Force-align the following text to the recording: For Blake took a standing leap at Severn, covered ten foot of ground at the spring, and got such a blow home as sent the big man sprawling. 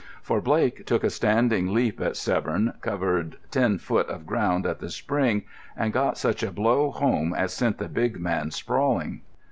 For 0.23 0.41
Blake 0.41 0.87
took 0.87 1.03
a 1.03 1.11
standing 1.11 1.75
leap 1.75 2.01
at 2.01 2.17
Severn, 2.17 2.73
covered 2.81 3.37
ten 3.51 3.77
foot 3.77 4.09
of 4.09 4.25
ground 4.25 4.65
at 4.65 4.79
the 4.79 4.89
spring, 4.89 5.43
and 5.77 5.93
got 5.93 6.17
such 6.17 6.41
a 6.41 6.51
blow 6.51 6.89
home 6.89 7.35
as 7.35 7.53
sent 7.53 7.77
the 7.77 7.87
big 7.87 8.19
man 8.19 8.49
sprawling. 8.49 9.21